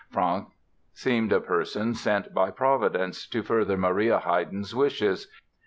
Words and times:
Franck 0.09 0.49
seemed 0.95 1.31
a 1.31 1.39
person 1.39 1.93
sent 1.93 2.33
by 2.33 2.49
Providence 2.49 3.27
to 3.27 3.43
further 3.43 3.77
Maria 3.77 4.17
Haydn's 4.19 4.73
wishes. 4.73 5.27